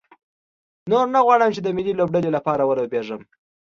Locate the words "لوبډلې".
1.99-2.29